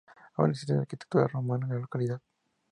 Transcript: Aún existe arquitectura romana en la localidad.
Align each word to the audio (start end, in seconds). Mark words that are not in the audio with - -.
Aún 0.35 0.49
existe 0.49 0.73
arquitectura 0.73 1.27
romana 1.27 1.67
en 1.67 1.73
la 1.75 1.79
localidad. 1.81 2.21